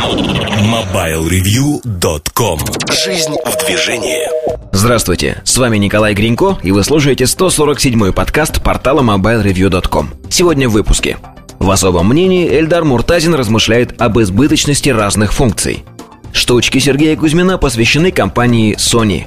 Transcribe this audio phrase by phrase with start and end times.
[0.00, 2.58] MobileReview.com
[3.04, 4.26] Жизнь в движении
[4.72, 10.08] Здравствуйте, с вами Николай Гринько, и вы слушаете 147-й подкаст портала MobileReview.com.
[10.30, 11.18] Сегодня в выпуске.
[11.58, 15.84] В особом мнении Эльдар Муртазин размышляет об избыточности разных функций.
[16.32, 19.26] Штучки Сергея Кузьмина посвящены компании Sony.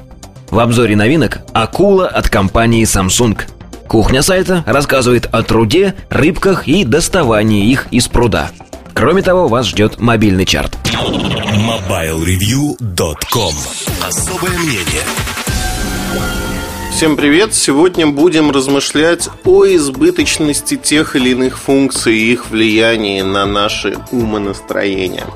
[0.50, 3.40] В обзоре новинок «Акула» от компании Samsung.
[3.86, 8.50] Кухня сайта рассказывает о труде, рыбках и доставании их из пруда–
[8.94, 10.78] Кроме того, вас ждет мобильный чарт.
[10.94, 13.54] MobileReview.com
[14.06, 15.02] Особое мнение
[16.92, 17.54] Всем привет!
[17.54, 25.26] Сегодня будем размышлять о избыточности тех или иных функций и их влиянии на наши умонастроения.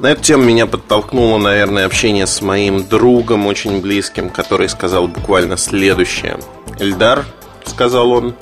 [0.00, 5.56] На эту тему меня подтолкнуло, наверное, общение с моим другом, очень близким, который сказал буквально
[5.56, 6.40] следующее.
[6.80, 7.24] «Эльдар»,—
[7.64, 8.34] сказал он,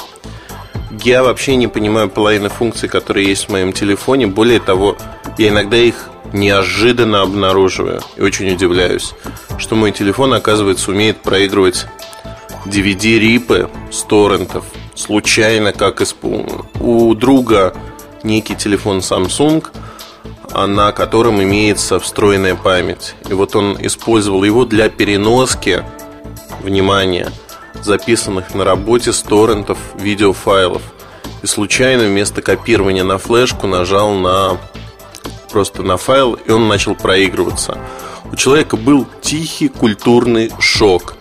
[1.05, 4.27] я вообще не понимаю половины функций, которые есть в моем телефоне.
[4.27, 4.97] Более того,
[5.39, 9.13] я иногда их неожиданно обнаруживаю и очень удивляюсь,
[9.59, 11.87] что мой телефон, оказывается, умеет проигрывать
[12.67, 14.65] DVD-рипы с торрентов.
[14.95, 16.15] Случайно, как из...
[16.81, 17.75] У друга
[18.23, 19.67] некий телефон Samsung,
[20.67, 23.15] на котором имеется встроенная память.
[23.29, 25.85] И вот он использовал его для переноски,
[26.63, 27.31] внимания
[27.83, 30.83] записанных на работе с торрентов видеофайлов.
[31.45, 34.57] И случайно вместо копирования на флешку нажал на
[35.53, 37.77] просто на файл, и он начал проигрываться.
[38.33, 41.17] У человека был тихий культурный шок,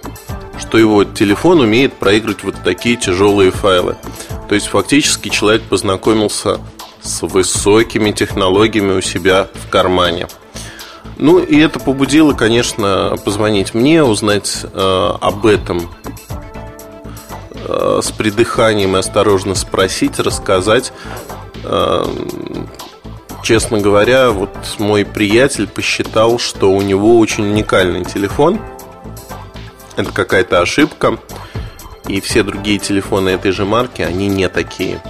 [0.58, 3.98] что его телефон умеет проигрывать вот такие тяжелые файлы.
[4.48, 6.62] То есть фактически человек познакомился
[7.02, 10.30] с высокими технологиями у себя в кармане.
[11.18, 15.90] Ну и это побудило, конечно, позвонить мне, узнать э, об этом
[17.66, 20.92] Э, с придыханием и осторожно спросить, рассказать.
[21.64, 22.06] Э,
[23.44, 28.60] честно говоря, вот мой приятель посчитал, что у него очень уникальный телефон.
[29.96, 31.18] Это какая-то ошибка.
[32.08, 35.02] И все другие телефоны этой же марки, они не такие.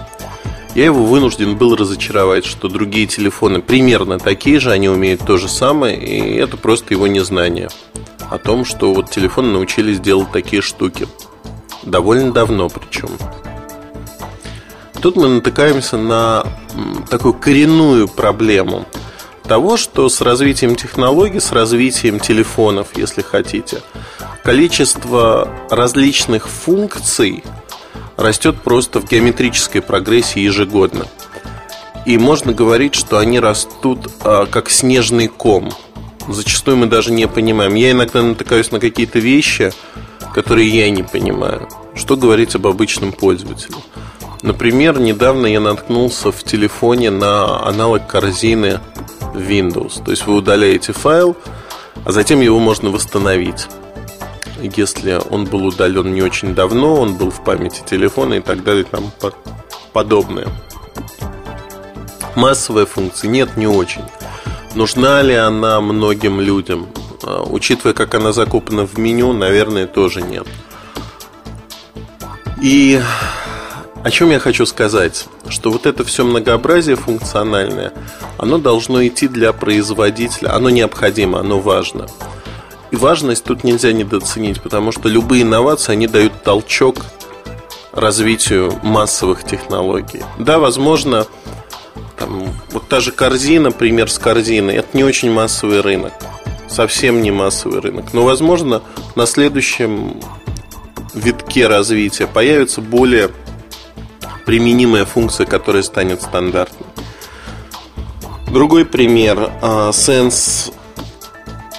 [0.75, 5.47] Я его вынужден был разочаровать, что другие телефоны примерно такие же, они умеют то же
[5.47, 7.69] самое, и это просто его незнание
[8.29, 11.07] о том, что вот телефоны научились делать такие штуки
[11.85, 13.09] довольно давно причем.
[15.01, 16.45] Тут мы натыкаемся на
[17.09, 18.85] такую коренную проблему
[19.43, 23.81] того, что с развитием технологий, с развитием телефонов, если хотите,
[24.43, 27.43] количество различных функций
[28.15, 31.05] растет просто в геометрической прогрессии ежегодно.
[32.05, 35.71] И можно говорить, что они растут а, как снежный ком.
[36.27, 37.75] Зачастую мы даже не понимаем.
[37.75, 39.73] Я иногда натыкаюсь на какие-то вещи,
[40.33, 41.69] которые я не понимаю.
[41.95, 43.75] Что говорить об обычном пользователе?
[44.41, 48.79] Например, недавно я наткнулся в телефоне на аналог корзины
[49.33, 50.03] Windows.
[50.03, 51.37] То есть вы удаляете файл,
[52.05, 53.67] а затем его можно восстановить.
[54.61, 58.83] Если он был удален не очень давно, он был в памяти телефона и так далее,
[58.83, 59.11] там
[59.93, 60.47] подобное.
[62.35, 63.29] Массовая функция?
[63.29, 64.03] Нет, не очень.
[64.75, 66.87] Нужна ли она многим людям?
[67.23, 70.45] А, учитывая, как она закупана в меню, наверное, тоже нет.
[72.61, 73.01] И
[74.03, 75.27] о чем я хочу сказать?
[75.47, 77.93] Что вот это все многообразие функциональное,
[78.37, 82.07] оно должно идти для производителя, оно необходимо, оно важно.
[82.91, 86.97] И важность тут нельзя недооценить, потому что любые инновации, они дают толчок
[87.91, 90.21] развитию массовых технологий.
[90.37, 91.25] Да, возможно,
[92.17, 96.13] там, вот та же корзина, пример с корзиной, это не очень массовый рынок
[96.73, 98.13] совсем не массовый рынок.
[98.13, 98.81] Но, возможно,
[99.15, 100.19] на следующем
[101.13, 103.29] витке развития появится более
[104.45, 106.87] применимая функция, которая станет стандартной.
[108.47, 110.73] Другой пример а, Sense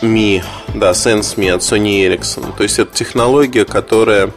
[0.02, 0.42] Me,
[0.74, 2.56] да, Sense Me от Sony Ericsson.
[2.56, 4.30] То есть это технология, которая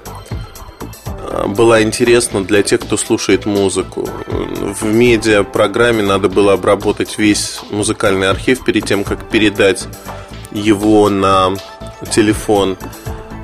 [1.29, 4.07] а, была интересна для тех, кто слушает музыку.
[4.28, 9.87] В медиапрограмме надо было обработать весь музыкальный архив перед тем, как передать
[10.58, 11.54] его на
[12.12, 12.78] телефон.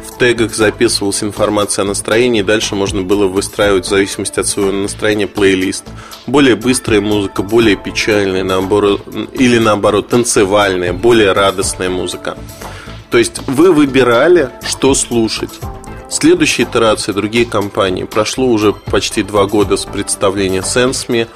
[0.07, 5.27] В тегах записывалась информация о настроении, дальше можно было выстраивать в зависимости от своего настроения
[5.27, 5.85] плейлист.
[6.27, 9.01] Более быстрая музыка, более печальная, наоборот,
[9.33, 12.37] или наоборот, танцевальная, более радостная музыка.
[13.09, 15.51] То есть вы выбирали, что слушать.
[16.09, 18.03] Следующая итерация другие компании.
[18.03, 21.27] Прошло уже почти два года с представления SenseMe,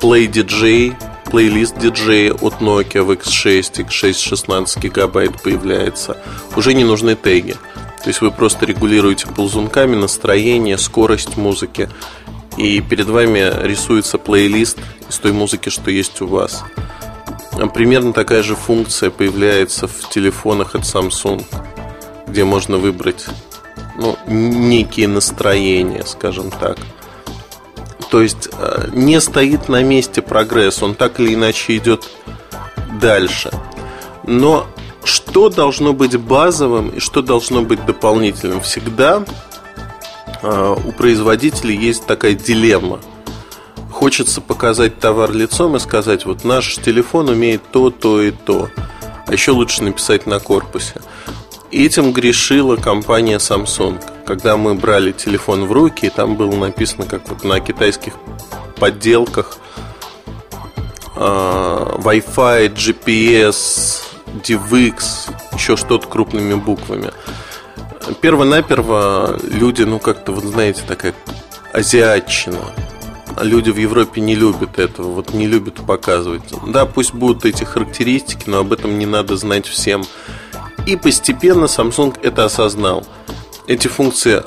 [0.00, 6.18] Play DJ, плейлист диджея от Nokia в X6, X6 16 гигабайт появляется.
[6.56, 7.56] Уже не нужны теги.
[8.02, 11.88] То есть вы просто регулируете ползунками настроение, скорость музыки.
[12.56, 14.78] И перед вами рисуется плейлист
[15.08, 16.64] из той музыки, что есть у вас.
[17.74, 21.44] Примерно такая же функция появляется в телефонах от Samsung,
[22.26, 23.26] где можно выбрать
[23.96, 26.78] ну, некие настроения, скажем так.
[28.12, 32.10] То есть э, не стоит на месте прогресс, он так или иначе идет
[33.00, 33.50] дальше.
[34.24, 34.66] Но
[35.02, 38.60] что должно быть базовым и что должно быть дополнительным?
[38.60, 39.24] Всегда
[40.42, 43.00] э, у производителей есть такая дилемма.
[43.90, 48.68] Хочется показать товар лицом и сказать, вот наш телефон умеет то, то и то.
[49.26, 51.00] А еще лучше написать на корпусе.
[51.72, 53.98] Этим грешила компания Samsung.
[54.26, 58.12] Когда мы брали телефон в руки, там было написано, как вот на китайских
[58.78, 59.56] подделках
[61.16, 64.02] а, Wi-Fi, GPS,
[64.44, 67.10] DivX, еще что-то крупными буквами.
[68.20, 71.14] Перво-наперво люди, ну как-то, вот знаете, такая
[71.72, 72.60] азиатчина.
[73.40, 76.42] Люди в Европе не любят этого, вот не любят показывать.
[76.66, 80.04] Да, пусть будут эти характеристики, но об этом не надо знать всем.
[80.86, 83.06] И постепенно Samsung это осознал.
[83.66, 84.42] Эти функции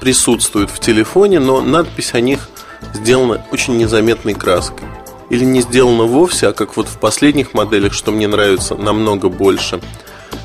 [0.00, 2.48] присутствуют в телефоне, но надпись о них
[2.92, 4.86] сделана очень незаметной краской.
[5.30, 9.80] Или не сделана вовсе, а как вот в последних моделях, что мне нравится намного больше.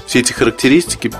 [0.05, 1.11] Все эти характеристики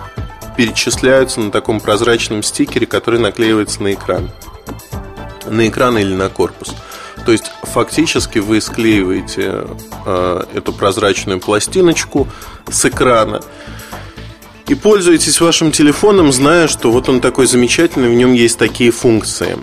[0.58, 4.30] перечисляются на таком прозрачном стикере, который наклеивается на экран.
[5.46, 6.76] На экран или на корпус.
[7.26, 9.66] То есть фактически вы склеиваете
[10.06, 12.28] э, эту прозрачную пластиночку
[12.70, 13.42] с экрана
[14.68, 19.58] и пользуетесь вашим телефоном, зная, что вот он такой замечательный, в нем есть такие функции.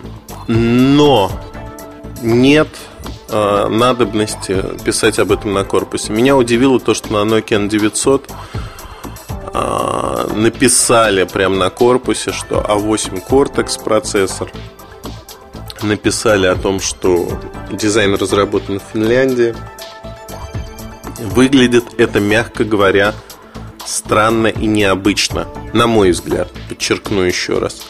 [0.47, 1.31] Но
[2.23, 2.69] нет
[3.31, 6.13] э, надобности писать об этом на корпусе.
[6.13, 8.31] Меня удивило то, что на Nokia N900
[9.53, 14.51] э, написали прямо на корпусе, что A8 Cortex процессор.
[15.83, 17.29] Написали о том, что
[17.71, 19.55] дизайн разработан в Финляндии.
[21.19, 23.15] Выглядит это, мягко говоря,
[23.89, 27.87] странно и необычно, на мой взгляд, подчеркну еще раз.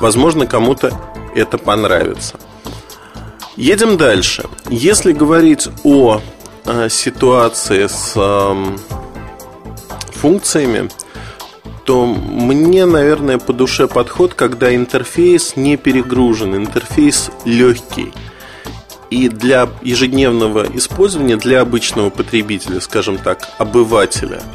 [0.00, 0.92] Возможно, кому-то
[1.34, 2.38] это понравится.
[3.56, 4.44] Едем дальше.
[4.68, 6.20] Если говорить о
[6.64, 8.76] э, ситуации с э,
[10.12, 10.90] функциями,
[11.84, 18.12] то мне, наверное, по душе подход, когда интерфейс не перегружен, интерфейс легкий.
[19.10, 24.42] И для ежедневного использования, для обычного потребителя, скажем так, обывателя–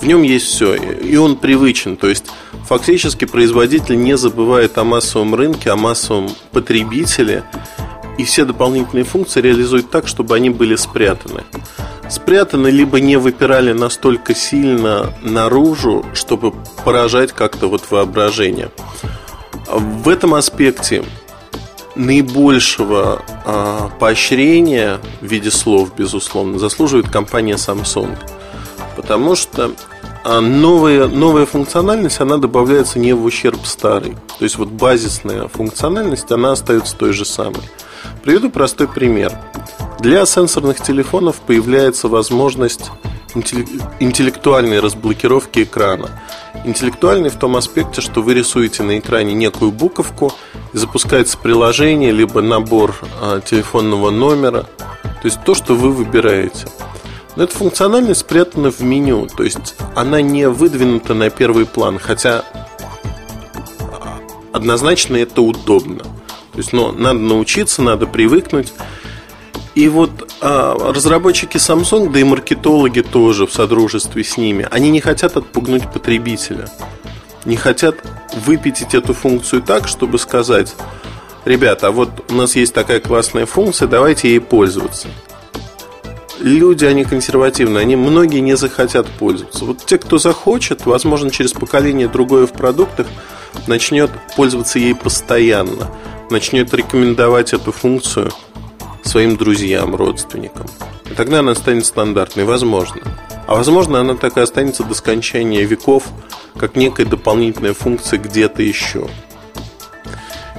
[0.00, 1.96] в нем есть все, и он привычен.
[1.96, 2.26] То есть
[2.66, 7.44] фактически производитель не забывает о массовом рынке, о массовом потребителе,
[8.18, 11.44] и все дополнительные функции реализует так, чтобы они были спрятаны.
[12.08, 16.52] Спрятаны, либо не выпирали настолько сильно наружу, чтобы
[16.84, 18.70] поражать как-то вот воображение.
[19.66, 21.04] В этом аспекте
[21.96, 28.16] наибольшего э, поощрения в виде слов, безусловно, заслуживает компания Samsung–
[28.96, 29.72] Потому что
[30.24, 34.16] а, новая, новая функциональность, она добавляется не в ущерб старой.
[34.38, 37.62] То есть вот базисная функциональность, она остается той же самой.
[38.24, 39.32] Приведу простой пример.
[40.00, 42.90] Для сенсорных телефонов появляется возможность
[44.00, 46.10] интеллектуальной разблокировки экрана.
[46.64, 50.32] Интеллектуальный в том аспекте, что вы рисуете на экране некую буковку,
[50.72, 54.62] и запускается приложение, либо набор а, телефонного номера.
[55.02, 56.66] То есть то, что вы выбираете.
[57.36, 62.44] Но эта функциональность спрятана в меню, то есть она не выдвинута на первый план, хотя
[64.52, 66.02] однозначно это удобно.
[66.02, 68.72] То есть, но надо научиться, надо привыкнуть.
[69.74, 75.02] И вот а, разработчики Samsung, да и маркетологи тоже в содружестве с ними, они не
[75.02, 76.70] хотят отпугнуть потребителя.
[77.44, 77.96] Не хотят
[78.46, 80.74] выпятить эту функцию так, чтобы сказать,
[81.44, 85.08] ребята, а вот у нас есть такая классная функция, давайте ей пользоваться
[86.40, 89.64] люди, они консервативные, они многие не захотят пользоваться.
[89.64, 93.06] Вот те, кто захочет, возможно, через поколение другое в продуктах,
[93.66, 95.90] начнет пользоваться ей постоянно,
[96.30, 98.30] начнет рекомендовать эту функцию
[99.02, 100.66] своим друзьям, родственникам.
[101.10, 103.02] И тогда она станет стандартной, возможно.
[103.46, 106.04] А возможно, она так и останется до скончания веков,
[106.58, 109.08] как некая дополнительная функция где-то еще.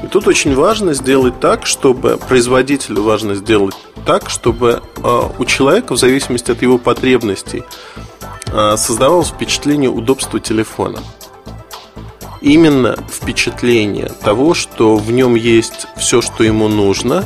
[0.03, 3.75] И тут очень важно сделать так, чтобы производителю важно сделать
[4.05, 7.63] так, чтобы а, у человека, в зависимости от его потребностей,
[8.53, 10.99] а, создавалось впечатление удобства телефона.
[12.41, 17.23] Именно впечатление того, что в нем есть все, что ему нужно,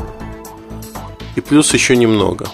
[1.35, 2.47] и плюс еще немного.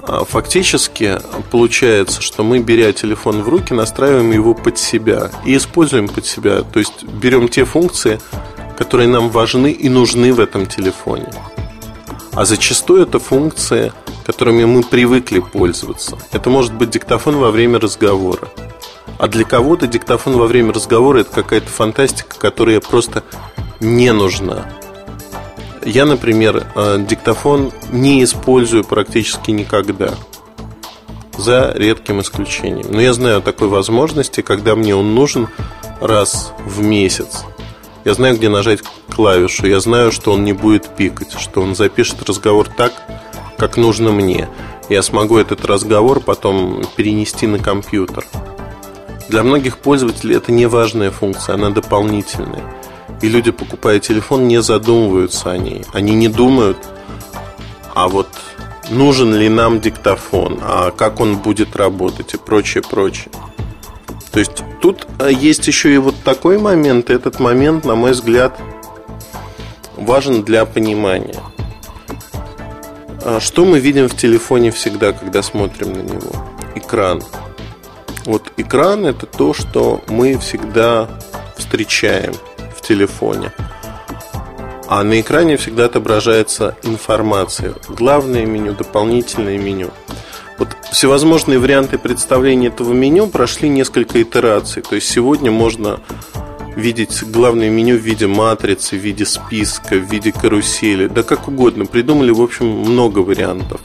[0.00, 1.18] А, фактически
[1.50, 6.62] получается, что мы, беря телефон в руки, настраиваем его под себя и используем под себя.
[6.62, 8.18] То есть берем те функции,
[8.78, 11.26] которые нам важны и нужны в этом телефоне.
[12.32, 13.92] А зачастую это функции,
[14.24, 16.16] которыми мы привыкли пользоваться.
[16.30, 18.48] Это может быть диктофон во время разговора.
[19.18, 23.24] А для кого-то диктофон во время разговора это какая-то фантастика, которая просто
[23.80, 24.70] не нужна.
[25.84, 30.14] Я, например, э, диктофон не использую практически никогда.
[31.36, 32.86] За редким исключением.
[32.90, 35.48] Но я знаю о такой возможности, когда мне он нужен
[36.00, 37.44] раз в месяц.
[38.04, 38.80] Я знаю, где нажать
[39.14, 39.66] клавишу.
[39.66, 42.92] Я знаю, что он не будет пикать, что он запишет разговор так,
[43.56, 44.48] как нужно мне.
[44.88, 48.24] Я смогу этот разговор потом перенести на компьютер.
[49.28, 52.62] Для многих пользователей это не важная функция, она дополнительная.
[53.20, 55.84] И люди, покупая телефон, не задумываются о ней.
[55.92, 56.78] Они не думают,
[57.94, 58.28] а вот
[58.90, 63.30] нужен ли нам диктофон, а как он будет работать и прочее, прочее.
[64.32, 67.10] То есть тут а, есть еще и вот такой момент.
[67.10, 68.58] И этот момент, на мой взгляд,
[69.96, 71.40] важен для понимания.
[73.24, 76.32] А что мы видим в телефоне всегда, когда смотрим на него?
[76.74, 77.22] Экран.
[78.24, 81.08] Вот экран это то, что мы всегда
[81.56, 82.34] встречаем
[82.76, 83.52] в телефоне.
[84.86, 87.74] А на экране всегда отображается информация.
[87.88, 89.90] Главное меню, дополнительное меню.
[90.58, 94.82] Вот всевозможные варианты представления этого меню прошли несколько итераций.
[94.82, 96.00] То есть сегодня можно
[96.74, 101.86] видеть главное меню в виде матрицы, в виде списка, в виде карусели, да как угодно.
[101.86, 103.80] Придумали, в общем, много вариантов.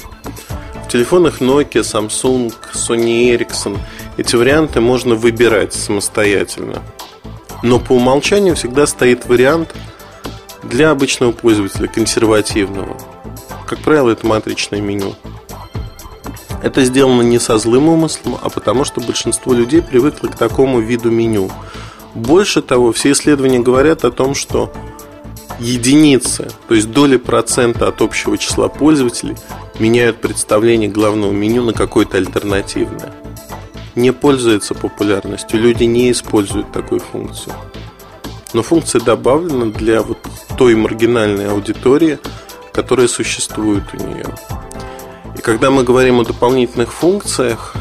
[0.85, 3.77] В телефонах Nokia, Samsung, Sony Ericsson
[4.17, 6.83] эти варианты можно выбирать самостоятельно.
[7.63, 9.73] Но по умолчанию всегда стоит вариант
[10.63, 12.97] для обычного пользователя, консервативного.
[13.65, 15.15] Как правило, это матричное меню.
[16.63, 21.11] Это сделано не со злым умыслом, а потому что большинство людей привыкло к такому виду
[21.11, 21.51] меню–
[22.15, 24.71] больше того, все исследования говорят о том, что
[25.59, 29.35] единицы, то есть доли процента от общего числа пользователей
[29.79, 33.13] меняют представление главного меню на какое-то альтернативное.
[33.95, 37.55] Не пользуется популярностью, люди не используют такую функцию.
[38.53, 40.19] Но функция добавлена для вот
[40.57, 42.19] той маргинальной аудитории,
[42.73, 44.25] которая существует у нее.
[45.43, 47.75] Когда мы говорим о дополнительных функциях,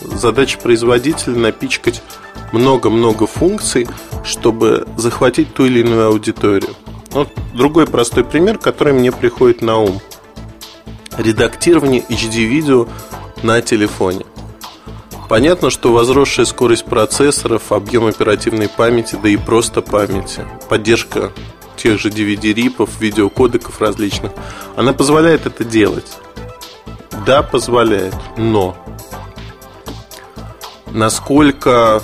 [0.00, 2.02] задача производителя напичкать
[2.50, 3.86] много-много функций,
[4.24, 6.70] чтобы захватить ту или иную аудиторию.
[7.10, 10.00] Вот другой простой пример, который мне приходит на ум.
[11.18, 12.88] Редактирование HD-видео
[13.42, 14.24] на телефоне.
[15.28, 21.32] Понятно, что возросшая скорость процессоров, объем оперативной памяти, да и просто памяти, поддержка
[21.76, 24.32] тех же DVD-рипов, видеокодеков различных,
[24.74, 26.06] она позволяет это делать.
[27.26, 28.76] Да, позволяет, но
[30.90, 32.02] насколько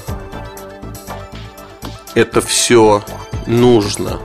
[2.15, 3.03] это все
[3.47, 4.19] нужно,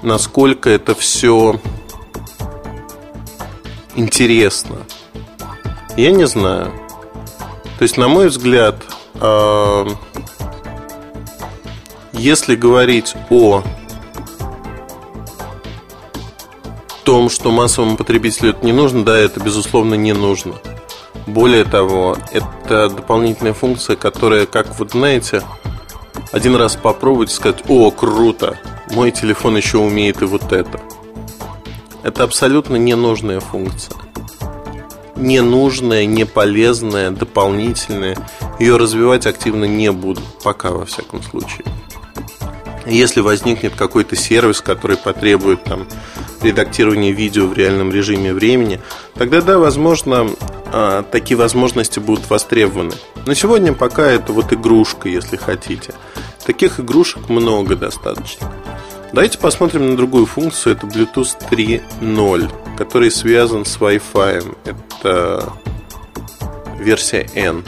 [0.00, 1.60] насколько это все
[3.94, 4.78] интересно.
[5.98, 6.72] Я не знаю.
[7.78, 8.76] То есть, на мой взгляд,
[9.20, 9.86] э,
[12.12, 13.62] если говорить о
[17.02, 20.54] том, что массовому потребителю это не нужно, да, это безусловно не нужно.
[21.26, 25.42] Более того, это дополнительная функция, которая, как вот знаете,
[26.32, 28.58] один раз попробовать и сказать, о, круто,
[28.90, 30.80] мой телефон еще умеет и вот это.
[32.02, 33.96] Это абсолютно ненужная функция.
[35.14, 38.16] Ненужная, неполезная, дополнительная.
[38.58, 41.64] Ее развивать активно не буду, пока во всяком случае.
[42.86, 45.86] Если возникнет какой-то сервис, который потребует там,
[46.40, 48.80] редактирования видео в реальном режиме времени,
[49.14, 50.28] тогда да, возможно,
[50.66, 52.94] а, такие возможности будут востребованы.
[53.26, 55.94] Но сегодня пока это вот игрушка, если хотите.
[56.44, 58.52] Таких игрушек много достаточно.
[59.12, 60.74] Давайте посмотрим на другую функцию.
[60.74, 64.56] Это Bluetooth 3.0, который связан с Wi-Fi.
[64.64, 65.52] Это
[66.80, 67.62] версия N.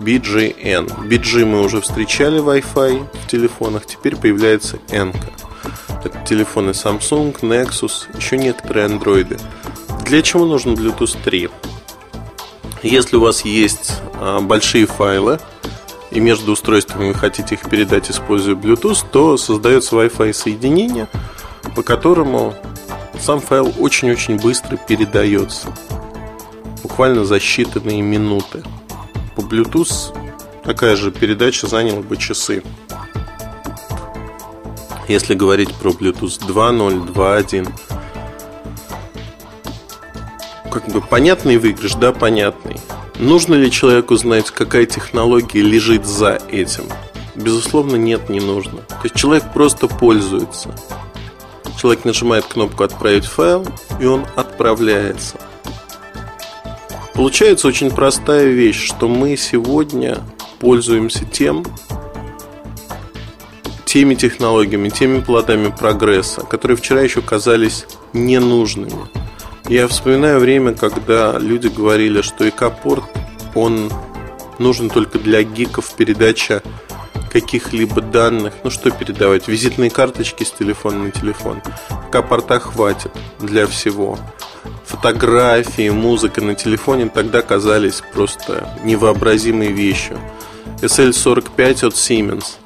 [0.00, 1.08] BGN.
[1.08, 5.12] BG мы уже встречали Wi-Fi в телефонах, теперь появляется N.
[6.04, 9.38] Это телефоны Samsung, Nexus, еще некоторые андроиды.
[10.06, 11.50] Для чего нужен Bluetooth 3?
[12.82, 15.38] Если у вас есть а, большие файлы,
[16.10, 21.06] и между устройствами вы хотите их передать, используя Bluetooth, то создается Wi-Fi соединение,
[21.76, 22.54] по которому
[23.20, 25.68] сам файл очень-очень быстро передается.
[26.82, 28.62] Буквально за считанные минуты.
[29.36, 30.16] По Bluetooth
[30.64, 32.62] такая же передача заняла бы часы.
[35.08, 37.68] Если говорить про Bluetooth 2.0, 2.1,
[40.70, 42.80] как бы понятный выигрыш, да, понятный.
[43.18, 46.84] Нужно ли человеку знать, какая технология лежит за этим?
[47.34, 48.78] Безусловно, нет, не нужно.
[48.88, 50.74] То есть человек просто пользуется.
[51.80, 53.66] Человек нажимает кнопку «Отправить файл»,
[53.98, 55.38] и он отправляется.
[57.14, 60.18] Получается очень простая вещь, что мы сегодня
[60.58, 61.64] пользуемся тем,
[63.84, 69.08] теми технологиями, теми плодами прогресса, которые вчера еще казались ненужными.
[69.68, 73.04] Я вспоминаю время, когда люди говорили, что ИК-порт,
[73.54, 73.90] он
[74.58, 76.62] нужен только для гиков передача
[77.32, 78.54] каких-либо данных.
[78.64, 79.48] Ну что передавать?
[79.48, 81.62] Визитные карточки с телефона на телефон.
[82.08, 84.18] ИК-порта хватит для всего.
[84.84, 90.18] Фотографии, музыка на телефоне тогда казались просто невообразимой вещью.
[90.82, 92.56] SL45 от Siemens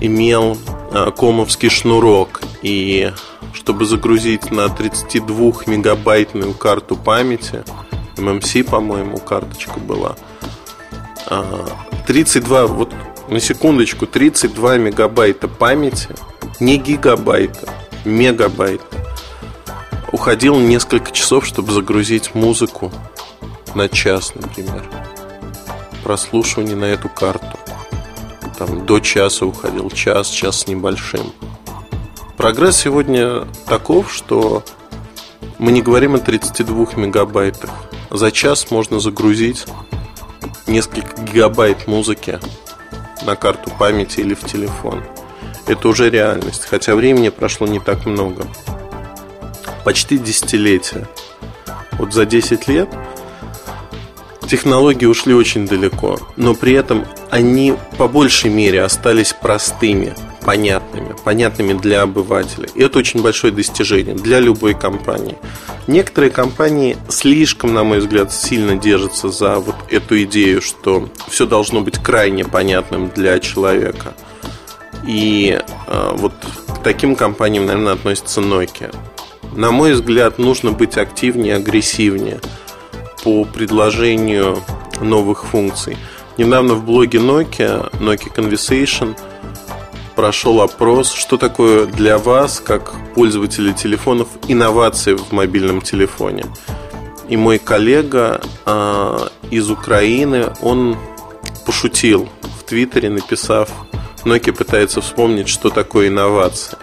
[0.00, 0.58] имел
[0.92, 3.12] а, комовский шнурок и
[3.52, 7.64] чтобы загрузить на 32 мегабайтную карту памяти,
[8.16, 10.16] MMC, по-моему, карточка была,
[12.06, 12.92] 32, а, вот
[13.28, 16.08] на секундочку, 32 мегабайта памяти,
[16.60, 17.68] не гигабайта,
[18.04, 18.84] мегабайта,
[20.16, 22.90] уходил несколько часов, чтобы загрузить музыку
[23.74, 24.82] на час, например.
[26.02, 27.58] Прослушивание на эту карту.
[28.56, 31.34] Там до часа уходил, час, час с небольшим.
[32.38, 34.64] Прогресс сегодня таков, что
[35.58, 37.70] мы не говорим о 32 мегабайтах.
[38.10, 39.66] За час можно загрузить
[40.66, 42.40] несколько гигабайт музыки
[43.26, 45.04] на карту памяти или в телефон.
[45.66, 48.46] Это уже реальность, хотя времени прошло не так много.
[49.86, 51.06] Почти десятилетие.
[51.92, 52.88] Вот за 10 лет
[54.48, 60.12] технологии ушли очень далеко, но при этом они по большей мере остались простыми,
[60.44, 62.68] понятными, понятными для обывателя.
[62.74, 65.38] И это очень большое достижение для любой компании.
[65.86, 71.80] Некоторые компании слишком, на мой взгляд, сильно держатся за вот эту идею, что все должно
[71.80, 74.14] быть крайне понятным для человека.
[75.06, 76.32] И э, вот
[76.74, 78.92] к таким компаниям, наверное, относится Nokia.
[79.56, 82.40] На мой взгляд, нужно быть активнее, агрессивнее
[83.24, 84.62] по предложению
[85.00, 85.96] новых функций.
[86.38, 89.18] Недавно в блоге Nokia, Nokia Conversation–
[90.16, 96.46] прошел опрос, что такое для вас, как пользователя телефонов, инновации в мобильном телефоне.
[97.28, 100.96] И мой коллега э, из Украины, он
[101.66, 102.28] пошутил
[102.58, 103.68] в Твиттере, написав,
[104.24, 106.78] Nokia пытается вспомнить, что такое инновация.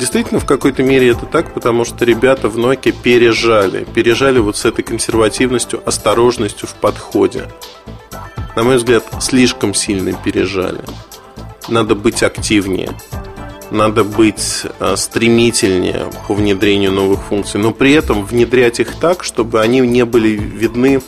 [0.00, 3.84] Действительно, в какой-то мере это так, потому что ребята в Nokia пережали.
[3.94, 7.48] Пережали вот с этой консервативностью, осторожностью в подходе.
[8.56, 10.80] На мой взгляд, слишком сильно пережали
[11.70, 12.90] надо быть активнее,
[13.70, 19.60] надо быть э, стремительнее по внедрению новых функций, но при этом внедрять их так, чтобы
[19.60, 21.00] они не были видны,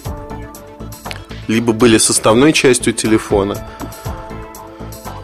[1.48, 3.66] либо были составной частью телефона,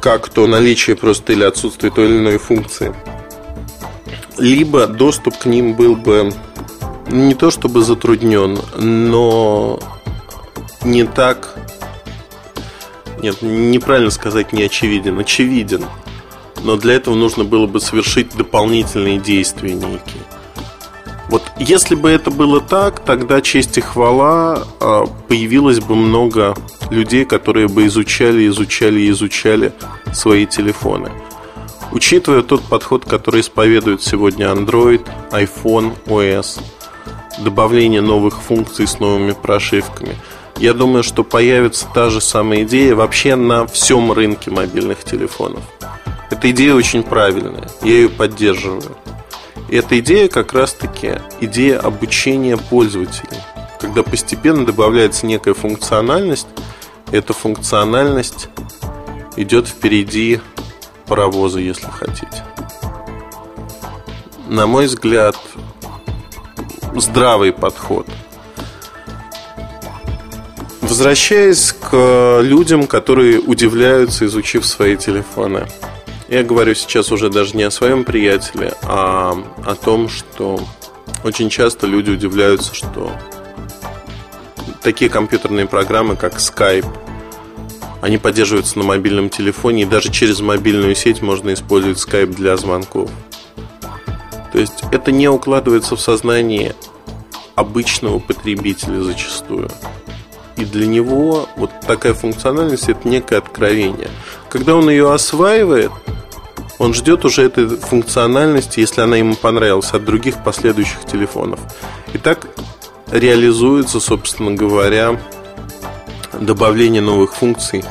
[0.00, 2.94] как то наличие просто или отсутствие той или иной функции,
[4.38, 6.32] либо доступ к ним был бы
[7.08, 9.80] не то чтобы затруднен, но
[10.82, 11.56] не так
[13.22, 15.84] нет, неправильно сказать не очевиден, очевиден.
[16.62, 20.22] Но для этого нужно было бы совершить дополнительные действия некие.
[21.28, 26.54] Вот если бы это было так, тогда честь и хвала а, появилось бы много
[26.90, 29.72] людей, которые бы изучали, изучали изучали
[30.12, 31.10] свои телефоны.
[31.92, 36.60] Учитывая тот подход, который исповедует сегодня Android, iPhone, OS,
[37.38, 40.16] добавление новых функций с новыми прошивками–
[40.58, 45.62] я думаю, что появится та же самая идея вообще на всем рынке мобильных телефонов.
[46.30, 48.96] Эта идея очень правильная, я ее поддерживаю.
[49.68, 53.38] И эта идея как раз-таки идея обучения пользователей.
[53.80, 56.48] Когда постепенно добавляется некая функциональность,
[57.12, 58.48] эта функциональность
[59.36, 60.40] идет впереди
[61.08, 62.44] паровоза, если хотите.
[64.48, 65.36] На мой взгляд,
[66.94, 68.06] здравый подход–
[70.88, 75.66] Возвращаясь к людям, которые удивляются, изучив свои телефоны.
[76.28, 80.58] Я говорю сейчас уже даже не о своем приятеле, а о том, что
[81.24, 83.12] очень часто люди удивляются, что
[84.82, 86.86] такие компьютерные программы, как Skype,
[88.00, 93.10] они поддерживаются на мобильном телефоне, и даже через мобильную сеть можно использовать Skype для звонков.
[94.52, 96.74] То есть это не укладывается в сознание
[97.54, 99.68] обычного потребителя зачастую.
[100.56, 104.08] И для него вот такая функциональность это некое откровение.
[104.48, 105.92] Когда он ее осваивает,
[106.78, 111.60] он ждет уже этой функциональности, если она ему понравилась, от других последующих телефонов.
[112.12, 112.48] И так
[113.10, 115.20] реализуется, собственно говоря,
[116.40, 117.84] добавление новых функций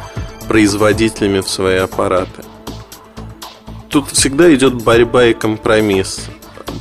[0.47, 2.43] производителями в свои аппараты.
[3.89, 6.27] Тут всегда идет борьба и компромисс.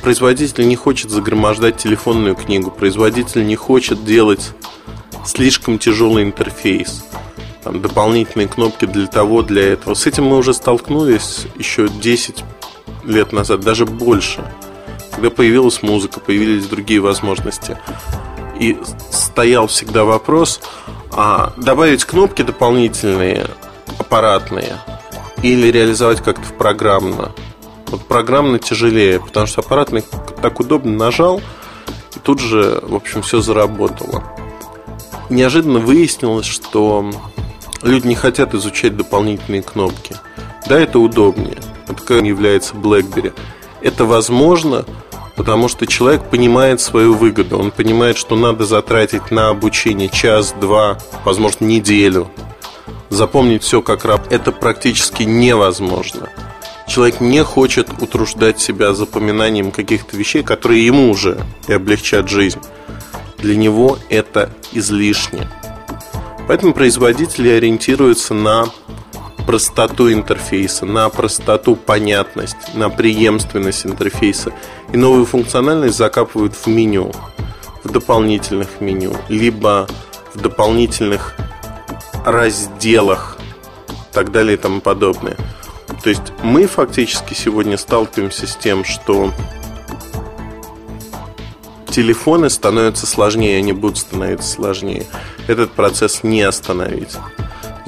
[0.01, 4.51] производитель не хочет загромождать телефонную книгу, производитель не хочет делать
[5.25, 7.05] слишком тяжелый интерфейс,
[7.63, 9.93] там, дополнительные кнопки для того, для этого.
[9.93, 12.43] С этим мы уже столкнулись еще 10
[13.03, 14.43] лет назад, даже больше,
[15.11, 17.77] когда появилась музыка, появились другие возможности.
[18.59, 18.77] И
[19.11, 20.61] стоял всегда вопрос,
[21.17, 23.47] а добавить кнопки дополнительные,
[23.97, 24.77] аппаратные,
[25.41, 27.31] или реализовать как-то программно.
[27.87, 30.03] Вот программно тяжелее, потому что аппаратный
[30.41, 31.41] так удобно нажал,
[32.15, 34.23] и тут же, в общем, все заработало.
[35.31, 37.11] Неожиданно выяснилось, что
[37.81, 40.15] люди не хотят изучать дополнительные кнопки.
[40.69, 41.57] Да, это удобнее.
[41.87, 43.33] Это как является BlackBerry.
[43.81, 44.85] Это возможно,
[45.37, 47.57] потому что человек понимает свою выгоду.
[47.59, 52.29] Он понимает, что надо затратить на обучение час, два, возможно, неделю.
[53.09, 56.29] Запомнить все как раб– это практически невозможно.
[56.87, 62.59] Человек не хочет утруждать себя запоминанием каких-то вещей, которые ему уже и облегчат жизнь.
[63.37, 65.47] Для него это излишне.
[66.47, 68.69] Поэтому производители ориентируются на
[69.47, 74.51] простоту интерфейса, на простоту понятность, на преемственность интерфейса.
[74.91, 77.13] И новую функциональность закапывают в меню,
[77.85, 79.87] в дополнительных меню, либо
[80.33, 81.35] в дополнительных
[82.25, 83.37] разделах
[83.89, 85.37] и так далее и тому подобное.
[86.03, 89.31] То есть мы фактически сегодня сталкиваемся с тем, что
[91.89, 95.05] телефоны становятся сложнее, они будут становиться сложнее.
[95.47, 97.15] Этот процесс не остановить.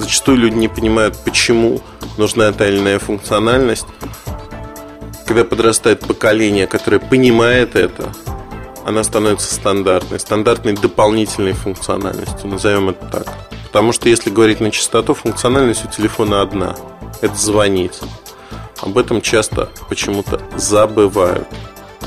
[0.00, 1.82] Зачастую люди не понимают, почему
[2.16, 3.84] нужна та или иная функциональность.
[5.26, 8.10] Когда подрастает поколение, которое понимает это,
[8.86, 13.26] она становится стандартной, стандартной дополнительной функциональностью, назовем это так.
[13.66, 16.76] Потому что если говорить на частоту, функциональность у телефона одна–
[17.20, 18.00] это звонить.
[18.80, 21.46] Об этом часто почему-то забывают.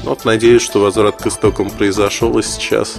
[0.04, 2.96] Но вот надеюсь, что возврат к истокам произошел и сейчас.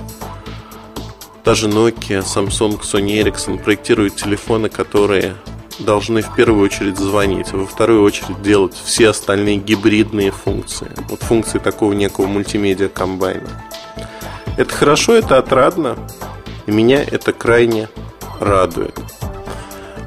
[1.45, 5.35] Даже Nokia, Samsung, Sony Ericsson проектируют телефоны, которые
[5.79, 10.91] должны в первую очередь звонить, а во вторую очередь делать все остальные гибридные функции.
[11.11, 13.63] Вот функции такого некого мультимедиа комбайна.
[14.57, 15.99] Это хорошо, это отрадно,
[16.67, 17.89] и меня это крайне
[18.41, 18.99] радует.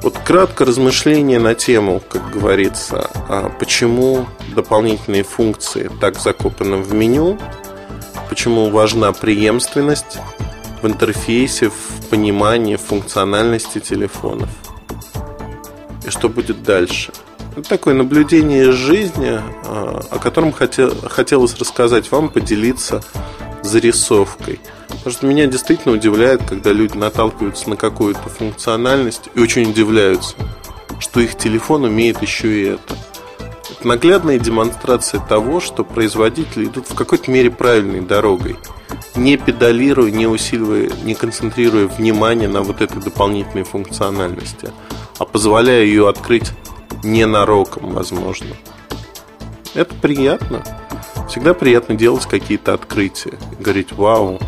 [0.02, 7.38] Вот кратко размышление на тему, как говорится, а почему дополнительные функции так закопаны в меню,
[8.30, 10.18] почему важна преемственность
[10.82, 14.50] в интерфейсе, в понимании функциональности телефонов.
[16.06, 17.12] И что будет дальше?
[17.56, 23.02] Это такое наблюдение из жизни, а, о котором хотел, хотелось рассказать вам, поделиться
[23.64, 24.60] зарисовкой–
[25.08, 30.36] Потому что меня действительно удивляет, когда люди наталкиваются на какую-то функциональность и очень удивляются,
[31.00, 32.98] что их телефон умеет еще и это.
[33.70, 38.58] Это наглядная демонстрация того, что производители идут в какой-то мере правильной дорогой,
[39.16, 44.72] не педалируя, не усиливая, не концентрируя внимание на вот этой дополнительной функциональности,
[45.20, 46.52] а позволяя ее открыть
[47.04, 48.56] ненароком, возможно.
[49.74, 50.64] Это приятно.
[51.30, 53.38] Всегда приятно делать какие-то открытия.
[53.60, 54.40] Говорить, вау,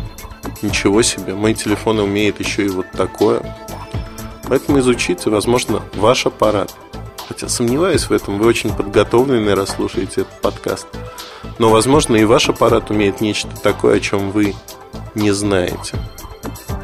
[0.62, 3.56] Ничего себе, мой телефон умеет еще и вот такое.
[4.44, 6.74] Поэтому изучите, возможно, ваш аппарат.
[7.28, 10.86] Хотя сомневаюсь в этом, вы очень подготовлены, раз слушаете этот подкаст.
[11.58, 14.54] Но, возможно, и ваш аппарат умеет нечто такое, о чем вы
[15.14, 15.98] не знаете.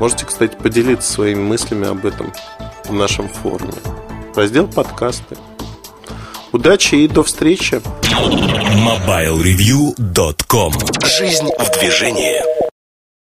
[0.00, 2.32] Можете, кстати, поделиться своими мыслями об этом
[2.84, 3.72] в нашем форуме.
[4.34, 5.36] Раздел подкасты.
[6.52, 7.80] Удачи и до встречи.
[8.74, 10.72] MobileReview.com
[11.04, 12.42] Жизнь в движении.